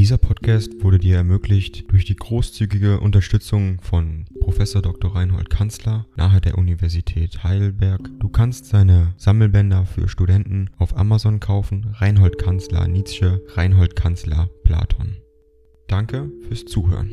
Dieser 0.00 0.16
Podcast 0.16 0.82
wurde 0.82 0.98
dir 0.98 1.16
ermöglicht 1.16 1.92
durch 1.92 2.06
die 2.06 2.16
großzügige 2.16 3.00
Unterstützung 3.00 3.82
von 3.82 4.24
Prof. 4.40 4.56
Dr. 4.56 5.14
Reinhold 5.14 5.50
Kanzler 5.50 6.06
nahe 6.16 6.40
der 6.40 6.56
Universität 6.56 7.44
Heidelberg. 7.44 8.08
Du 8.18 8.30
kannst 8.30 8.64
seine 8.64 9.12
Sammelbänder 9.18 9.84
für 9.84 10.08
Studenten 10.08 10.70
auf 10.78 10.96
Amazon 10.96 11.38
kaufen. 11.38 11.94
Reinhold 11.98 12.38
Kanzler 12.38 12.88
Nietzsche, 12.88 13.42
Reinhold 13.48 13.94
Kanzler 13.94 14.48
Platon. 14.64 15.18
Danke 15.86 16.32
fürs 16.48 16.64
Zuhören. 16.64 17.12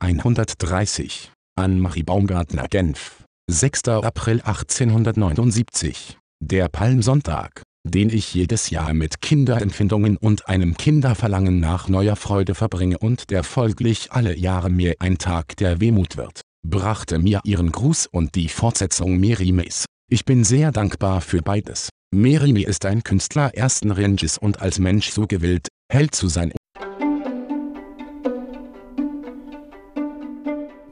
130 0.00 1.32
an 1.56 1.80
Marie 1.80 2.02
Baumgartner 2.02 2.68
Genf. 2.68 3.24
6. 3.46 3.88
April 3.88 4.42
1879. 4.42 6.18
Der 6.40 6.68
Palmsonntag 6.68 7.62
den 7.84 8.10
ich 8.10 8.34
jedes 8.34 8.70
Jahr 8.70 8.92
mit 8.92 9.22
Kinderempfindungen 9.22 10.16
und 10.16 10.48
einem 10.48 10.76
Kinderverlangen 10.76 11.60
nach 11.60 11.88
neuer 11.88 12.16
Freude 12.16 12.54
verbringe 12.54 12.98
und 12.98 13.30
der 13.30 13.42
folglich 13.42 14.12
alle 14.12 14.36
Jahre 14.36 14.70
mir 14.70 14.96
ein 14.98 15.18
Tag 15.18 15.56
der 15.56 15.80
Wehmut 15.80 16.16
wird, 16.16 16.42
brachte 16.66 17.18
mir 17.18 17.40
ihren 17.44 17.72
Gruß 17.72 18.06
und 18.06 18.34
die 18.34 18.48
Fortsetzung 18.48 19.18
Merimes. 19.18 19.86
Ich 20.10 20.24
bin 20.24 20.44
sehr 20.44 20.72
dankbar 20.72 21.20
für 21.20 21.40
beides. 21.40 21.88
Merime 22.12 22.64
ist 22.64 22.84
ein 22.84 23.04
Künstler 23.04 23.54
ersten 23.54 23.92
Ranges 23.92 24.36
und 24.36 24.60
als 24.60 24.78
Mensch 24.78 25.10
so 25.10 25.26
gewillt, 25.26 25.68
hell 25.90 26.10
zu 26.10 26.28
sein. 26.28 26.52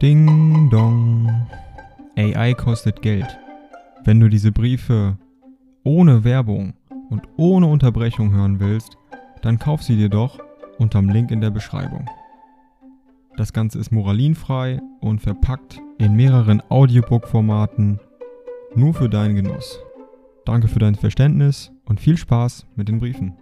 Ding 0.01 0.71
dong. 0.71 1.49
AI 2.17 2.55
kostet 2.55 3.03
Geld. 3.03 3.27
Wenn 4.05 4.21
du 4.21 4.29
diese 4.29 4.53
Briefe 4.53 5.19
ohne 5.83 6.23
Werbung 6.23 6.75
und 7.11 7.23
ohne 7.37 7.67
Unterbrechung 7.67 8.33
hören 8.33 8.61
willst, 8.61 8.97
dann 9.43 9.59
kauf 9.59 9.83
sie 9.83 9.97
dir 9.97 10.09
doch 10.09 10.39
unterm 10.79 11.09
Link 11.09 11.31
in 11.31 11.41
der 11.41 11.51
Beschreibung. 11.51 12.09
Das 13.37 13.53
Ganze 13.53 13.79
ist 13.79 13.93
moralinfrei 13.93 14.81
und 15.01 15.21
verpackt 15.21 15.81
in 15.99 16.15
mehreren 16.15 16.63
Audiobook-Formaten 16.69 18.01
nur 18.75 18.95
für 18.95 19.09
deinen 19.09 19.37
Genuss. 19.37 19.81
Danke 20.45 20.69
für 20.69 20.79
dein 20.79 20.95
Verständnis 20.95 21.71
und 21.85 22.01
viel 22.01 22.17
Spaß 22.17 22.67
mit 22.75 22.89
den 22.89 22.99
Briefen. 22.99 23.37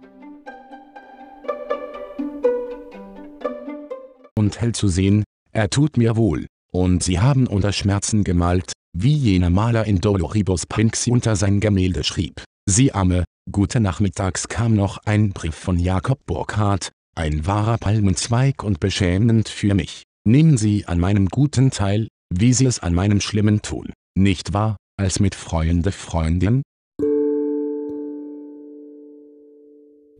Und 4.35 4.61
hell 4.61 4.73
zu 4.73 4.87
sehen, 4.87 5.23
er 5.51 5.69
tut 5.69 5.97
mir 5.97 6.15
wohl. 6.15 6.45
Und 6.71 7.01
sie 7.01 7.19
haben 7.19 7.47
unter 7.47 7.71
Schmerzen 7.71 8.23
gemalt, 8.23 8.73
wie 8.93 9.13
jener 9.13 9.49
Maler 9.49 9.85
in 9.85 9.99
Doloribus 9.99 10.65
Prinxi 10.67 11.11
unter 11.11 11.35
sein 11.35 11.59
Gemälde 11.59 12.03
schrieb. 12.03 12.43
Sie 12.69 12.91
arme, 12.91 13.23
gute 13.49 13.79
Nachmittags 13.79 14.49
kam 14.49 14.73
noch 14.73 14.97
ein 15.05 15.29
Brief 15.29 15.55
von 15.55 15.79
Jakob 15.79 16.19
Burkhardt, 16.25 16.91
ein 17.15 17.47
wahrer 17.47 17.77
Palmenzweig 17.77 18.61
und 18.61 18.81
beschämend 18.81 19.47
für 19.47 19.73
mich. 19.73 20.03
Nehmen 20.27 20.57
Sie 20.57 20.85
an 20.85 20.99
meinem 20.99 21.29
Guten 21.29 21.71
teil, 21.71 22.09
wie 22.29 22.51
Sie 22.51 22.65
es 22.65 22.79
an 22.79 22.93
meinem 22.93 23.21
Schlimmen 23.21 23.61
tun, 23.61 23.93
nicht 24.17 24.51
wahr, 24.51 24.75
als 24.99 25.21
mit 25.21 25.33
freuende 25.33 25.93
Freundin? 25.93 26.61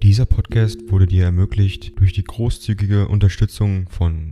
Dieser 0.02 0.26
Podcast 0.26 0.90
wurde 0.90 1.06
dir 1.06 1.26
ermöglicht 1.26 2.00
durch 2.00 2.14
die 2.14 2.24
großzügige 2.24 3.10
Unterstützung 3.10 3.90
von 3.90 4.32